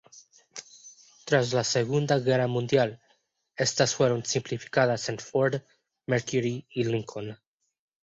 [1.25, 2.99] Tras la Segunda Guerra Mundial,
[3.55, 5.57] estas fueron simplificadas en Ford,
[6.07, 7.37] Mercury, y Lincoln.